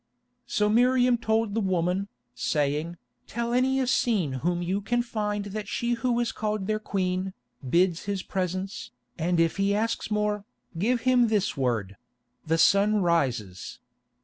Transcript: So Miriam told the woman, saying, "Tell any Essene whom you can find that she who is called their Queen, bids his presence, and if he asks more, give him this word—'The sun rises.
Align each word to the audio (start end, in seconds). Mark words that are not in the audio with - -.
So 0.47 0.67
Miriam 0.67 1.15
told 1.19 1.53
the 1.53 1.59
woman, 1.61 2.07
saying, 2.33 2.97
"Tell 3.27 3.53
any 3.53 3.79
Essene 3.79 4.39
whom 4.39 4.63
you 4.63 4.81
can 4.81 5.03
find 5.03 5.45
that 5.53 5.67
she 5.67 5.91
who 5.93 6.19
is 6.19 6.31
called 6.31 6.65
their 6.65 6.79
Queen, 6.79 7.33
bids 7.69 8.05
his 8.05 8.23
presence, 8.23 8.89
and 9.19 9.39
if 9.39 9.57
he 9.57 9.75
asks 9.75 10.09
more, 10.09 10.43
give 10.75 11.01
him 11.01 11.27
this 11.27 11.55
word—'The 11.55 12.57
sun 12.57 13.03
rises. 13.03 13.77